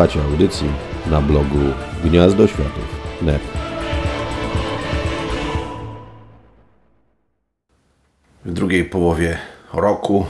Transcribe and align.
Słuchacie 0.00 0.22
audycji 0.22 0.70
na 1.06 1.20
blogu 1.20 1.58
Gniazdo. 2.04 2.46
W 8.44 8.52
drugiej 8.52 8.84
połowie 8.84 9.38
roku 9.72 10.26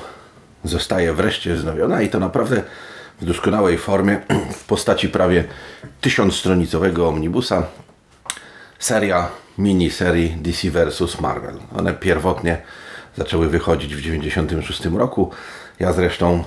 zostaje 0.65 1.15
wreszcie 1.15 1.55
wznowiona 1.55 2.03
i 2.03 2.09
to 2.09 2.21
naprawdę 2.21 2.63
w 3.21 3.25
doskonałej 3.25 3.79
formie 3.79 4.21
w 4.59 4.65
postaci 4.65 5.09
prawie 5.09 5.45
tysiącstronicowego 6.01 7.09
omnibusa 7.09 7.67
seria 8.79 9.29
miniserii 9.59 10.31
DC 10.31 10.71
vs. 10.71 11.21
Marvel. 11.21 11.55
One 11.79 11.95
pierwotnie 11.95 12.63
zaczęły 13.17 13.49
wychodzić 13.49 13.95
w 13.95 14.03
1996 14.03 14.85
roku. 14.85 15.31
Ja 15.81 15.93
zresztą 15.93 16.45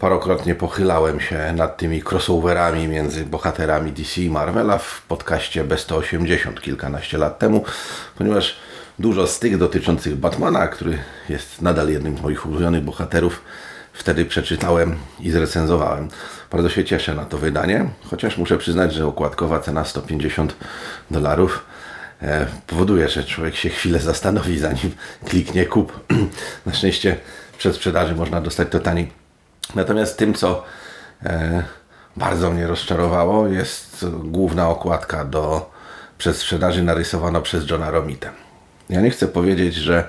parokrotnie 0.00 0.54
pochylałem 0.54 1.20
się 1.20 1.52
nad 1.52 1.76
tymi 1.76 2.02
crossoverami 2.10 2.88
między 2.88 3.24
bohaterami 3.24 3.92
DC 3.92 4.20
i 4.20 4.30
Marvela 4.30 4.78
w 4.78 5.02
podcaście 5.02 5.64
B180 5.64 6.60
kilkanaście 6.60 7.18
lat 7.18 7.38
temu, 7.38 7.64
ponieważ 8.18 8.56
dużo 8.98 9.26
z 9.26 9.38
tych 9.38 9.58
dotyczących 9.58 10.16
Batmana, 10.16 10.68
który 10.68 10.98
jest 11.28 11.62
nadal 11.62 11.88
jednym 11.88 12.18
z 12.18 12.20
moich 12.20 12.46
ulubionych 12.46 12.82
bohaterów, 12.84 13.42
wtedy 13.92 14.24
przeczytałem 14.24 14.96
i 15.20 15.30
zrecenzowałem. 15.30 16.08
Bardzo 16.50 16.68
się 16.68 16.84
cieszę 16.84 17.14
na 17.14 17.24
to 17.24 17.38
wydanie, 17.38 17.88
chociaż 18.04 18.38
muszę 18.38 18.58
przyznać, 18.58 18.94
że 18.94 19.06
okładkowa 19.06 19.60
cena 19.60 19.84
150 19.84 20.56
dolarów 21.10 21.64
e, 22.22 22.46
powoduje, 22.66 23.08
że 23.08 23.24
człowiek 23.24 23.56
się 23.56 23.68
chwilę 23.68 23.98
zastanowi, 23.98 24.58
zanim 24.58 24.92
kliknie 25.24 25.66
kup. 25.66 26.00
na 26.66 26.74
szczęście 26.74 27.16
przed 27.58 27.74
sprzedaży 27.74 28.14
można 28.14 28.40
dostać 28.40 28.68
to 28.70 28.80
taniej. 28.80 29.21
Natomiast 29.74 30.18
tym, 30.18 30.34
co 30.34 30.64
e, 31.24 31.62
bardzo 32.16 32.50
mnie 32.50 32.66
rozczarowało, 32.66 33.48
jest 33.48 34.06
główna 34.24 34.68
okładka 34.68 35.24
do 35.24 35.70
przedsprzedaży 36.18 36.82
narysowana 36.82 37.40
przez 37.40 37.70
Johna 37.70 37.90
Romita. 37.90 38.30
Ja 38.90 39.00
nie 39.00 39.10
chcę 39.10 39.28
powiedzieć, 39.28 39.74
że 39.74 40.08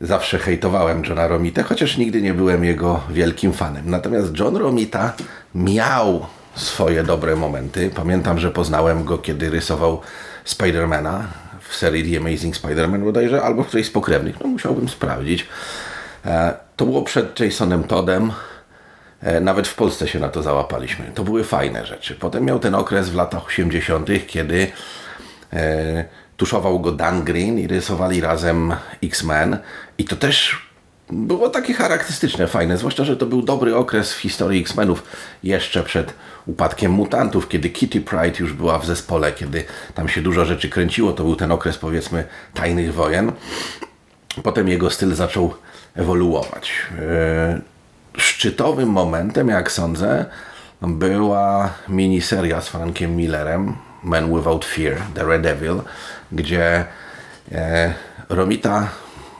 zawsze 0.00 0.38
hejtowałem 0.38 1.04
Johna 1.04 1.28
Romita, 1.28 1.62
chociaż 1.62 1.96
nigdy 1.96 2.22
nie 2.22 2.34
byłem 2.34 2.64
jego 2.64 3.00
wielkim 3.10 3.52
fanem. 3.52 3.90
Natomiast 3.90 4.38
John 4.38 4.56
Romita 4.56 5.12
miał 5.54 6.26
swoje 6.54 7.04
dobre 7.04 7.36
momenty. 7.36 7.90
Pamiętam, 7.94 8.38
że 8.38 8.50
poznałem 8.50 9.04
go, 9.04 9.18
kiedy 9.18 9.50
rysował 9.50 10.00
Spidermana 10.44 11.28
w 11.68 11.76
serii 11.76 12.12
The 12.12 12.18
Amazing 12.18 12.56
Spider-Man 12.56 13.04
bodajże, 13.04 13.42
albo 13.42 13.62
w 13.62 13.66
którejś 13.66 13.86
z 13.86 13.90
pokrewnych. 13.90 14.40
No 14.40 14.46
musiałbym 14.46 14.88
sprawdzić. 14.88 15.46
E, 16.28 16.54
to 16.76 16.84
było 16.84 17.02
przed 17.02 17.40
Jasonem 17.40 17.84
Toddem. 17.84 18.32
E, 19.22 19.40
nawet 19.40 19.68
w 19.68 19.74
Polsce 19.74 20.08
się 20.08 20.18
na 20.18 20.28
to 20.28 20.42
załapaliśmy. 20.42 21.10
To 21.14 21.24
były 21.24 21.44
fajne 21.44 21.86
rzeczy. 21.86 22.14
Potem 22.14 22.44
miał 22.44 22.58
ten 22.58 22.74
okres 22.74 23.10
w 23.10 23.14
latach 23.14 23.46
80., 23.46 24.08
kiedy 24.26 24.66
e, 25.52 26.04
tuszował 26.36 26.80
go 26.80 26.92
Dan 26.92 27.24
Green 27.24 27.58
i 27.58 27.66
rysowali 27.66 28.20
razem 28.20 28.74
X-Men. 29.02 29.58
I 29.98 30.04
to 30.04 30.16
też 30.16 30.68
było 31.10 31.48
takie 31.48 31.74
charakterystyczne, 31.74 32.46
fajne, 32.46 32.78
zwłaszcza, 32.78 33.04
że 33.04 33.16
to 33.16 33.26
był 33.26 33.42
dobry 33.42 33.76
okres 33.76 34.14
w 34.14 34.18
historii 34.18 34.60
X-Menów, 34.60 35.02
jeszcze 35.42 35.82
przed 35.82 36.14
upadkiem 36.46 36.92
mutantów, 36.92 37.48
kiedy 37.48 37.70
Kitty 37.70 38.00
Pride 38.00 38.38
już 38.38 38.52
była 38.52 38.78
w 38.78 38.86
zespole, 38.86 39.32
kiedy 39.32 39.64
tam 39.94 40.08
się 40.08 40.22
dużo 40.22 40.44
rzeczy 40.44 40.68
kręciło, 40.68 41.12
to 41.12 41.24
był 41.24 41.36
ten 41.36 41.52
okres 41.52 41.78
powiedzmy 41.78 42.24
tajnych 42.54 42.94
wojen. 42.94 43.32
Potem 44.42 44.68
jego 44.68 44.90
styl 44.90 45.14
zaczął 45.14 45.54
ewoluować. 45.94 46.72
E, 46.98 47.60
szczytowym 48.16 48.88
momentem, 48.88 49.48
jak 49.48 49.72
sądzę, 49.72 50.24
była 50.82 51.70
miniseria 51.88 52.60
z 52.60 52.68
Frankiem 52.68 53.16
Millerem, 53.16 53.76
Man 54.02 54.36
Without 54.36 54.64
Fear, 54.64 54.96
The 55.14 55.24
Red 55.24 55.42
Devil, 55.42 55.80
gdzie 56.32 56.84
e, 57.52 57.94
Romita 58.28 58.88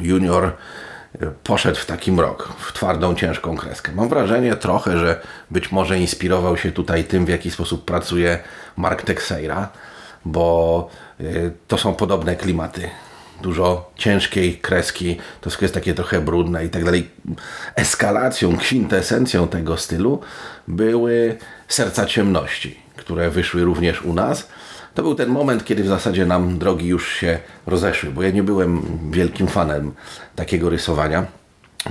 Junior 0.01 0.45
e, 0.45 0.53
poszedł 1.45 1.79
w 1.79 1.87
taki 1.87 2.13
mrok, 2.13 2.49
w 2.59 2.73
twardą, 2.73 3.15
ciężką 3.15 3.57
kreskę. 3.57 3.93
Mam 3.93 4.09
wrażenie 4.09 4.57
trochę, 4.57 4.99
że 4.99 5.21
być 5.51 5.73
może 5.73 5.99
inspirował 5.99 6.57
się 6.57 6.73
tutaj 6.73 7.05
tym, 7.05 7.25
w 7.27 7.29
jaki 7.29 7.51
sposób 7.51 7.85
pracuje 7.85 8.39
Mark 8.77 9.03
Texeira, 9.03 9.69
bo 10.25 10.91
to 11.69 11.79
są 11.79 11.95
podobne 11.95 12.37
klimaty 12.37 12.91
dużo 13.43 13.91
ciężkiej 13.97 14.59
kreski, 14.59 15.17
to 15.17 15.51
wszystko 15.51 15.65
jest 15.65 15.75
takie 15.75 15.95
trochę 15.95 16.21
brudne 16.21 16.65
i 16.65 16.69
tak 16.69 16.85
dalej. 16.85 17.11
Eskalacją, 17.75 18.57
kwintesencją 18.57 19.49
tego 19.49 19.77
stylu 19.77 20.21
były 20.69 21.37
Serca 21.69 22.07
Ciemności, 22.07 22.79
które 22.97 23.31
wyszły 23.31 23.65
również 23.65 24.03
u 24.03 24.15
nas. 24.15 24.49
To 24.95 25.03
był 25.03 25.15
ten 25.15 25.29
moment, 25.29 25.65
kiedy 25.65 25.83
w 25.83 25.89
zasadzie 25.89 26.27
nam 26.27 26.59
drogi 26.59 26.87
już 26.87 27.13
się 27.13 27.39
rozeszły, 27.67 28.11
bo 28.11 28.23
ja 28.23 28.31
nie 28.31 28.43
byłem 28.43 28.83
wielkim 29.11 29.49
fanem 29.49 29.95
takiego 30.37 30.71
rysowania. 30.71 31.27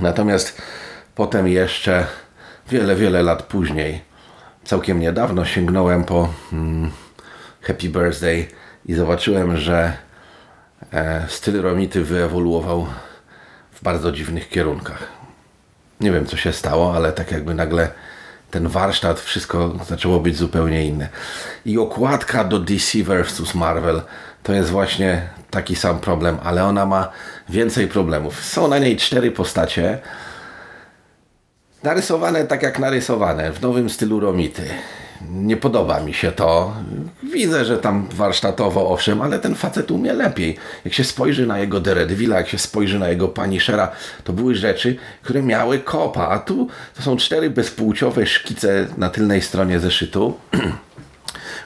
Natomiast 0.00 0.62
potem 1.14 1.48
jeszcze 1.48 2.06
wiele, 2.70 2.96
wiele 2.96 3.22
lat 3.22 3.42
później, 3.42 4.00
całkiem 4.64 5.00
niedawno 5.00 5.44
sięgnąłem 5.44 6.04
po 6.04 6.28
hmm, 6.50 6.90
Happy 7.62 7.88
Birthday 7.88 8.46
i 8.86 8.94
zobaczyłem, 8.94 9.56
że 9.56 10.07
styl 11.28 11.62
Romity 11.62 12.04
wyewoluował 12.04 12.86
w 13.72 13.82
bardzo 13.82 14.12
dziwnych 14.12 14.48
kierunkach. 14.48 15.08
Nie 16.00 16.12
wiem, 16.12 16.26
co 16.26 16.36
się 16.36 16.52
stało, 16.52 16.94
ale 16.96 17.12
tak 17.12 17.32
jakby 17.32 17.54
nagle 17.54 17.90
ten 18.50 18.68
warsztat, 18.68 19.20
wszystko 19.20 19.74
zaczęło 19.88 20.20
być 20.20 20.36
zupełnie 20.36 20.86
inne. 20.86 21.08
I 21.66 21.78
okładka 21.78 22.44
do 22.44 22.58
DC 22.58 22.98
vs. 23.02 23.54
Marvel 23.54 24.02
to 24.42 24.52
jest 24.52 24.70
właśnie 24.70 25.22
taki 25.50 25.76
sam 25.76 26.00
problem, 26.00 26.38
ale 26.42 26.64
ona 26.64 26.86
ma 26.86 27.08
więcej 27.48 27.88
problemów. 27.88 28.44
Są 28.44 28.68
na 28.68 28.78
niej 28.78 28.96
cztery 28.96 29.30
postacie, 29.30 29.98
narysowane 31.82 32.44
tak 32.44 32.62
jak 32.62 32.78
narysowane, 32.78 33.52
w 33.52 33.62
nowym 33.62 33.90
stylu 33.90 34.20
Romity 34.20 34.70
nie 35.30 35.56
podoba 35.56 36.00
mi 36.00 36.14
się 36.14 36.32
to. 36.32 36.74
Widzę, 37.32 37.64
że 37.64 37.78
tam 37.78 38.08
warsztatowo 38.12 38.88
owszem, 38.88 39.22
ale 39.22 39.38
ten 39.38 39.54
facet 39.54 39.90
umie 39.90 40.12
lepiej. 40.12 40.56
Jak 40.84 40.94
się 40.94 41.04
spojrzy 41.04 41.46
na 41.46 41.58
jego 41.58 41.80
Deredwilla, 41.80 42.36
jak 42.36 42.48
się 42.48 42.58
spojrzy 42.58 42.98
na 42.98 43.08
jego 43.08 43.28
Punishera, 43.28 43.90
to 44.24 44.32
były 44.32 44.54
rzeczy, 44.54 44.96
które 45.22 45.42
miały 45.42 45.78
kopa, 45.78 46.28
a 46.28 46.38
tu 46.38 46.68
to 46.96 47.02
są 47.02 47.16
cztery 47.16 47.50
bezpłciowe 47.50 48.26
szkice 48.26 48.86
na 48.96 49.10
tylnej 49.10 49.42
stronie 49.42 49.80
zeszytu. 49.80 50.34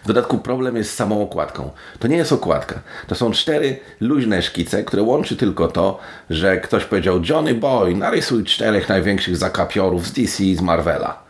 W 0.04 0.06
dodatku 0.06 0.38
problem 0.38 0.76
jest 0.76 0.90
z 0.90 0.94
samą 0.94 1.22
okładką. 1.22 1.70
To 1.98 2.08
nie 2.08 2.16
jest 2.16 2.32
okładka. 2.32 2.80
To 3.06 3.14
są 3.14 3.32
cztery 3.32 3.80
luźne 4.00 4.42
szkice, 4.42 4.84
które 4.84 5.02
łączy 5.02 5.36
tylko 5.36 5.68
to, 5.68 5.98
że 6.30 6.60
ktoś 6.60 6.84
powiedział 6.84 7.20
Johnny 7.28 7.54
Boy, 7.54 7.94
narysuj 7.94 8.44
czterech 8.44 8.88
największych 8.88 9.36
zakapiorów 9.36 10.06
z 10.06 10.12
DC 10.12 10.44
i 10.44 10.56
z 10.56 10.60
Marvela. 10.60 11.22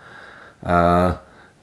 Uh, 0.63 0.71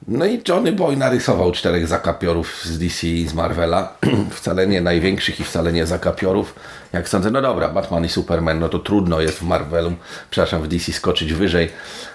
no 0.08 0.26
i 0.26 0.42
Johnny 0.48 0.72
Boy 0.72 0.96
narysował 0.96 1.52
czterech 1.52 1.86
zakapiorów 1.86 2.64
z 2.64 2.78
DC 2.78 3.06
i 3.06 3.28
z 3.28 3.34
Marvela. 3.34 3.94
wcale 4.30 4.66
nie 4.66 4.80
największych 4.80 5.40
i 5.40 5.44
wcale 5.44 5.72
nie 5.72 5.86
zakapiorów. 5.86 6.54
Jak 6.92 7.08
sądzę, 7.08 7.30
no 7.30 7.42
dobra, 7.42 7.68
Batman 7.68 8.04
i 8.04 8.08
Superman, 8.08 8.58
no 8.58 8.68
to 8.68 8.78
trudno 8.78 9.20
jest 9.20 9.38
w 9.38 9.42
Marvelu, 9.42 9.92
przepraszam, 10.30 10.62
w 10.62 10.68
DC 10.68 10.92
skoczyć 10.92 11.32
wyżej. 11.32 11.70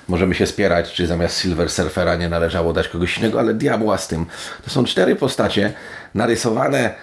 Możemy 0.07 0.35
się 0.35 0.47
spierać, 0.47 0.93
czy 0.93 1.07
zamiast 1.07 1.39
Silver 1.39 1.69
Surfera 1.69 2.15
nie 2.15 2.29
należało 2.29 2.73
dać 2.73 2.87
kogoś 2.87 3.17
innego, 3.17 3.39
ale 3.39 3.53
diabła 3.53 3.97
z 3.97 4.07
tym. 4.07 4.25
To 4.63 4.69
są 4.69 4.85
cztery 4.85 5.15
postacie 5.15 5.73
narysowane 6.13 6.93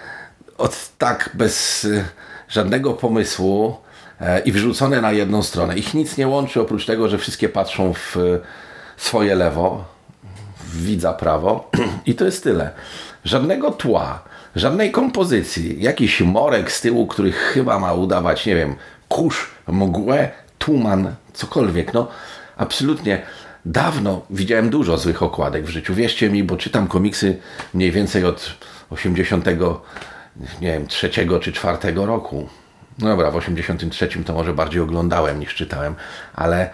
od 0.57 0.97
tak 0.97 1.29
bez 1.33 1.83
y, 1.83 2.05
żadnego 2.49 2.93
pomysłu 2.93 3.77
e, 4.21 4.39
i 4.39 4.51
wrzucone 4.51 5.01
na 5.01 5.11
jedną 5.11 5.43
stronę. 5.43 5.77
Ich 5.77 5.93
nic 5.93 6.17
nie 6.17 6.27
łączy 6.27 6.61
oprócz 6.61 6.85
tego, 6.85 7.09
że 7.09 7.17
wszystkie 7.17 7.49
patrzą 7.49 7.93
w 7.93 8.17
y, 8.17 8.39
swoje 8.97 9.35
lewo 9.35 9.92
widza 10.73 11.13
prawo 11.13 11.71
i 12.05 12.15
to 12.15 12.25
jest 12.25 12.43
tyle. 12.43 12.71
Żadnego 13.25 13.71
tła, 13.71 14.23
żadnej 14.55 14.91
kompozycji, 14.91 15.83
jakiś 15.83 16.21
morek 16.21 16.71
z 16.71 16.81
tyłu, 16.81 17.07
który 17.07 17.31
chyba 17.31 17.79
ma 17.79 17.93
udawać, 17.93 18.45
nie 18.45 18.55
wiem, 18.55 18.75
kurz, 19.09 19.51
mgłę, 19.67 20.31
tuman, 20.57 21.15
cokolwiek. 21.33 21.93
No, 21.93 22.07
absolutnie 22.57 23.21
dawno 23.65 24.21
widziałem 24.29 24.69
dużo 24.69 24.97
złych 24.97 25.23
okładek 25.23 25.65
w 25.65 25.69
życiu. 25.69 25.93
Wierzcie 25.93 26.29
mi, 26.29 26.43
bo 26.43 26.57
czytam 26.57 26.87
komiksy 26.87 27.39
mniej 27.73 27.91
więcej 27.91 28.25
od 28.25 28.55
80, 28.89 29.45
nie 30.61 30.71
wiem, 30.71 30.87
trzeciego 30.87 31.39
czy 31.39 31.51
czwartego 31.51 32.05
roku. 32.05 32.49
No 32.99 33.07
dobra, 33.07 33.31
w 33.31 33.35
83 33.35 34.07
to 34.25 34.33
może 34.33 34.53
bardziej 34.53 34.81
oglądałem 34.81 35.39
niż 35.39 35.55
czytałem, 35.55 35.95
ale 36.35 36.69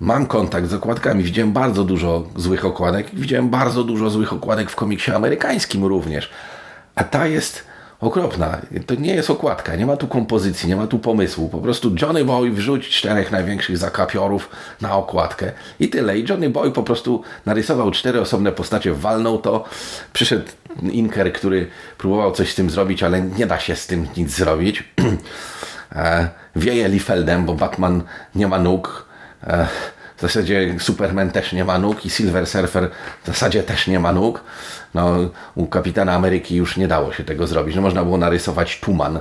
mam 0.00 0.26
kontakt 0.26 0.68
z 0.68 0.74
okładkami. 0.74 1.22
Widziałem 1.22 1.52
bardzo 1.52 1.84
dużo 1.84 2.24
złych 2.36 2.64
okładek. 2.64 3.06
Widziałem 3.12 3.48
bardzo 3.48 3.84
dużo 3.84 4.10
złych 4.10 4.32
okładek 4.32 4.70
w 4.70 4.76
komiksie 4.76 5.10
amerykańskim 5.10 5.84
również. 5.84 6.30
A 6.94 7.04
ta 7.04 7.26
jest 7.26 7.64
okropna. 8.00 8.58
To 8.86 8.94
nie 8.94 9.14
jest 9.14 9.30
okładka, 9.30 9.76
nie 9.76 9.86
ma 9.86 9.96
tu 9.96 10.08
kompozycji, 10.08 10.68
nie 10.68 10.76
ma 10.76 10.86
tu 10.86 10.98
pomysłu. 10.98 11.48
Po 11.48 11.58
prostu 11.58 11.94
Johnny 12.02 12.24
Boy 12.24 12.50
wrzuć 12.50 12.88
czterech 12.88 13.32
największych 13.32 13.78
zakapiorów 13.78 14.50
na 14.80 14.96
okładkę 14.96 15.52
i 15.80 15.88
tyle. 15.88 16.18
I 16.18 16.28
Johnny 16.28 16.50
Boy 16.50 16.72
po 16.72 16.82
prostu 16.82 17.22
narysował 17.46 17.90
cztery 17.90 18.20
osobne 18.20 18.52
postacie, 18.52 18.94
walnął 18.94 19.38
to. 19.38 19.64
Przyszedł 20.12 20.44
Inker, 20.82 21.32
który 21.32 21.66
próbował 21.98 22.32
coś 22.32 22.52
z 22.52 22.54
tym 22.54 22.70
zrobić, 22.70 23.02
ale 23.02 23.22
nie 23.22 23.46
da 23.46 23.58
się 23.58 23.76
z 23.76 23.86
tym 23.86 24.06
nic 24.16 24.30
zrobić. 24.36 24.84
E, 25.96 26.28
wieje 26.56 26.88
Liefeldem, 26.88 27.44
bo 27.44 27.54
Batman 27.54 28.02
nie 28.34 28.48
ma 28.48 28.58
nóg. 28.58 29.09
E, 29.46 29.66
w 30.16 30.20
zasadzie 30.20 30.74
Superman 30.78 31.30
też 31.30 31.52
nie 31.52 31.64
ma 31.64 31.78
nóg 31.78 32.06
i 32.06 32.10
Silver 32.10 32.46
Surfer 32.46 32.90
w 33.22 33.26
zasadzie 33.26 33.62
też 33.62 33.86
nie 33.86 34.00
ma 34.00 34.12
nóg. 34.12 34.44
No, 34.94 35.16
u 35.54 35.66
Kapitana 35.66 36.12
Ameryki 36.12 36.56
już 36.56 36.76
nie 36.76 36.88
dało 36.88 37.12
się 37.12 37.24
tego 37.24 37.46
zrobić. 37.46 37.76
No, 37.76 37.82
można 37.82 38.04
było 38.04 38.18
narysować 38.18 38.80
tuman. 38.80 39.20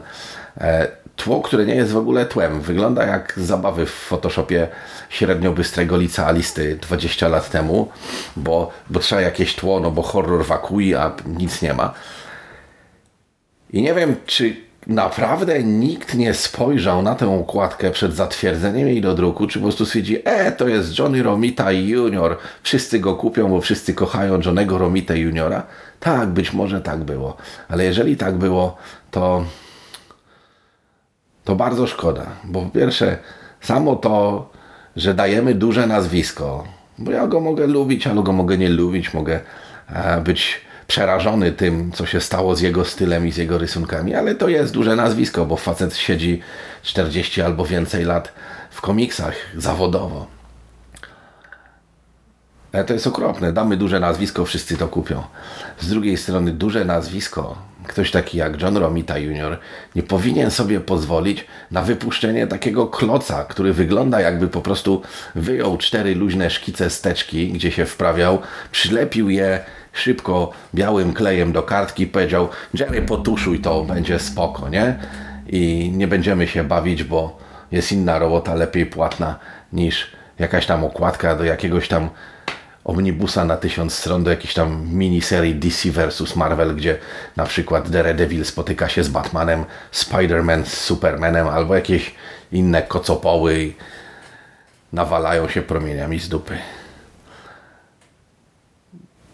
E, 0.57 0.88
tło, 1.16 1.42
które 1.42 1.66
nie 1.66 1.75
jest 1.75 1.92
w 1.92 1.98
ogóle 1.98 2.25
tłem. 2.25 2.62
Wygląda 2.62 3.06
jak 3.06 3.33
zabawy 3.38 3.86
w 3.86 3.92
Photoshopie 3.92 4.68
średnio 5.10 5.51
bystrego 5.51 5.98
licealisty 5.98 6.75
20 6.75 7.27
lat 7.27 7.50
temu, 7.50 7.92
bo, 8.36 8.72
bo 8.89 9.00
trzeba 9.00 9.22
jakieś 9.22 9.56
tło, 9.56 9.80
no 9.80 9.92
bo 9.92 10.01
horror 10.01 10.45
wakui, 10.45 10.95
a 10.95 11.12
nic 11.25 11.62
nie 11.62 11.74
ma. 11.74 11.94
I 13.69 13.81
nie 13.81 13.94
wiem, 13.94 14.15
czy 14.25 14.69
naprawdę 14.87 15.63
nikt 15.63 16.15
nie 16.15 16.33
spojrzał 16.33 17.01
na 17.01 17.15
tę 17.15 17.39
okładkę 17.39 17.91
przed 17.91 18.13
zatwierdzeniem 18.13 18.87
jej 18.87 19.01
do 19.01 19.15
druku, 19.15 19.47
czy 19.47 19.59
po 19.59 19.63
prostu 19.63 19.85
stwierdzi, 19.85 20.17
e, 20.25 20.51
to 20.51 20.67
jest 20.67 20.99
Johnny 20.99 21.23
Romita 21.23 21.71
Junior, 21.71 22.37
wszyscy 22.63 22.99
go 22.99 23.15
kupią, 23.15 23.49
bo 23.49 23.61
wszyscy 23.61 23.93
kochają 23.93 24.41
Johnnego 24.45 24.77
Romita 24.77 25.15
Juniora. 25.15 25.63
Tak, 25.99 26.29
być 26.29 26.53
może 26.53 26.81
tak 26.81 27.03
było, 27.03 27.37
ale 27.69 27.83
jeżeli 27.83 28.17
tak 28.17 28.35
było, 28.35 28.77
to 29.11 29.45
to 31.43 31.55
bardzo 31.55 31.87
szkoda, 31.87 32.25
bo 32.43 32.61
po 32.61 32.69
pierwsze, 32.69 33.17
samo 33.61 33.95
to, 33.95 34.49
że 34.95 35.13
dajemy 35.13 35.55
duże 35.55 35.87
nazwisko, 35.87 36.63
bo 36.97 37.11
ja 37.11 37.27
go 37.27 37.39
mogę 37.39 37.67
lubić, 37.67 38.07
albo 38.07 38.23
go 38.23 38.31
mogę 38.31 38.57
nie 38.57 38.69
lubić, 38.69 39.13
mogę 39.13 39.39
e, 39.89 40.21
być 40.21 40.61
przerażony 40.89 41.51
tym, 41.51 41.91
co 41.91 42.06
się 42.06 42.21
stało 42.21 42.56
z 42.56 42.62
jego 42.62 42.86
stylem 42.86 43.27
i 43.27 43.31
z 43.31 43.38
jego 43.38 43.57
rysunkami, 43.57 44.15
ale 44.15 44.36
to 44.36 44.47
jest 44.47 44.74
duże 44.74 44.95
nazwisko, 44.95 45.45
bo 45.45 45.57
facet 45.57 45.97
siedzi 45.97 46.41
40 46.83 47.41
albo 47.41 47.65
więcej 47.65 48.06
lat 48.06 48.33
w 48.71 48.81
komiksach 48.81 49.36
zawodowo. 49.57 50.27
Ale 52.74 52.83
to 52.83 52.94
jest 52.94 53.07
okropne. 53.07 53.53
Damy 53.53 53.77
duże 53.77 54.00
nazwisko, 54.00 54.45
wszyscy 54.45 54.77
to 54.77 54.88
kupią. 54.88 55.24
Z 55.80 55.89
drugiej 55.89 56.18
strony 56.18 56.51
duże 56.51 56.86
nazwisko, 56.86 57.57
ktoś 57.88 58.12
taki 58.12 58.38
jak 58.38 58.62
John 58.62 58.77
Romita 58.77 59.18
Jr. 59.18 59.59
nie 59.95 60.03
powinien 60.03 60.51
sobie 60.51 60.80
pozwolić 60.80 61.45
na 61.71 61.81
wypuszczenie 61.81 62.47
takiego 62.47 62.88
kloca, 62.88 63.45
który 63.45 63.74
wygląda 63.74 64.21
jakby 64.21 64.47
po 64.47 64.62
prostu 64.62 65.01
wyjął 65.36 65.77
cztery 65.77 66.15
luźne 66.15 66.50
szkice 66.50 66.89
steczki, 66.89 67.47
gdzie 67.47 67.71
się 67.71 67.86
wprawiał, 67.86 68.41
przylepił 68.71 69.30
je 69.30 69.63
szybko 69.94 70.51
białym 70.75 71.13
klejem 71.13 71.51
do 71.51 71.63
kartki 71.63 72.07
powiedział 72.07 72.50
Jerry 72.74 73.01
potuszuj 73.01 73.59
to, 73.59 73.83
będzie 73.83 74.19
spoko, 74.19 74.69
nie? 74.69 75.00
I 75.47 75.91
nie 75.95 76.07
będziemy 76.07 76.47
się 76.47 76.63
bawić, 76.63 77.03
bo 77.03 77.38
jest 77.71 77.91
inna 77.91 78.19
robota 78.19 78.56
lepiej 78.56 78.86
płatna 78.86 79.39
niż 79.74 80.12
jakaś 80.39 80.65
tam 80.65 80.83
okładka 80.83 81.36
do 81.36 81.44
jakiegoś 81.44 81.88
tam 81.88 82.09
omnibusa 82.86 83.45
na 83.45 83.57
tysiąc 83.57 83.94
stron, 83.94 84.24
do 84.24 84.30
jakiejś 84.30 84.53
tam 84.53 84.88
miniserii 84.91 85.56
DC 85.56 85.91
vs 85.91 86.36
Marvel, 86.36 86.75
gdzie 86.75 86.97
na 87.36 87.45
przykład 87.45 87.89
Daredevil 87.89 88.45
spotyka 88.45 88.89
się 88.89 89.03
z 89.03 89.09
Batmanem, 89.09 89.65
Spider-Man 89.94 90.65
z 90.65 90.74
Supermanem 90.74 91.47
albo 91.47 91.75
jakieś 91.75 92.15
inne 92.51 92.81
kocopoły 92.81 93.63
i 93.63 93.75
nawalają 94.94 95.50
się 95.50 95.62
promieniami 95.62 96.19
z 96.19 96.30
dupy. 96.30 96.57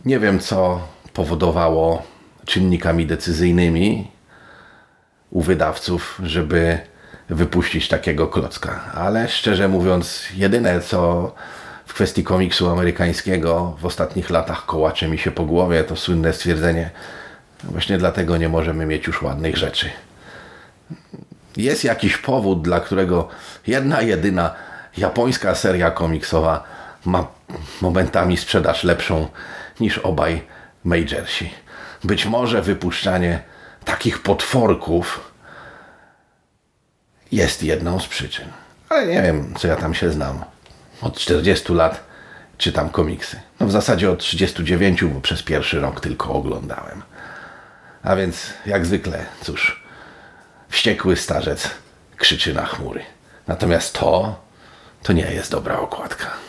Nie 0.06 0.20
wiem, 0.20 0.40
co 0.40 0.82
powodowało 1.14 2.04
czynnikami 2.46 3.06
decyzyjnymi 3.06 4.12
u 5.32 5.42
wydawców, 5.42 6.20
żeby 6.24 6.80
wypuścić 7.30 7.88
takiego 7.88 8.28
klocka. 8.28 8.82
Ale 8.94 9.28
szczerze 9.28 9.68
mówiąc, 9.68 10.24
jedyne 10.36 10.82
co 10.82 11.32
w 11.86 11.94
kwestii 11.94 12.24
komiksu 12.24 12.70
amerykańskiego 12.70 13.78
w 13.82 13.86
ostatnich 13.86 14.30
latach 14.30 14.66
kołacze 14.66 15.08
mi 15.08 15.18
się 15.18 15.32
po 15.32 15.46
głowie, 15.46 15.84
to 15.84 15.96
słynne 15.96 16.34
stwierdzenie, 16.34 16.90
właśnie 17.64 17.98
dlatego 17.98 18.38
nie 18.38 18.50
możemy 18.50 18.86
mieć 18.86 19.08
już 19.08 19.22
ładnych 19.22 19.58
rzeczy. 19.58 19.90
Jest 21.58 21.84
jakiś 21.84 22.18
powód, 22.18 22.62
dla 22.62 22.80
którego 22.80 23.28
jedna 23.68 24.02
jedyna 24.02 24.54
japońska 24.98 25.56
seria 25.56 25.92
komiksowa 25.92 26.64
ma 27.06 27.28
momentami 27.82 28.38
sprzedaż 28.38 28.84
lepszą 28.84 29.28
niż 29.80 29.98
obaj 29.98 30.42
Majorsi. 30.84 31.54
Być 32.04 32.26
może 32.26 32.62
wypuszczanie 32.62 33.44
takich 33.86 34.22
potworków 34.22 35.32
jest 37.32 37.64
jedną 37.64 38.00
z 38.00 38.08
przyczyn. 38.08 38.48
Ale 38.90 39.08
nie 39.08 39.22
wiem, 39.22 39.54
co 39.58 39.68
ja 39.68 39.76
tam 39.76 39.94
się 39.94 40.12
znam. 40.12 40.44
Od 41.02 41.18
40 41.18 41.74
lat 41.74 42.04
czytam 42.58 42.90
komiksy. 42.90 43.40
No 43.60 43.68
w 43.68 43.72
zasadzie 43.72 44.12
od 44.12 44.20
39, 44.20 45.04
bo 45.04 45.22
przez 45.22 45.44
pierwszy 45.44 45.80
rok 45.80 46.02
tylko 46.02 46.34
oglądałem. 46.34 47.02
A 48.04 48.16
więc, 48.16 48.54
jak 48.66 48.86
zwykle, 48.86 49.26
cóż, 49.42 49.84
wściekły 50.70 51.16
starzec 51.16 51.70
krzyczy 52.18 52.54
na 52.54 52.66
chmury. 52.66 53.02
Natomiast 53.48 54.00
to, 54.00 54.40
to 55.04 55.14
nie 55.14 55.32
jest 55.32 55.52
dobra 55.52 55.80
okładka. 55.80 56.45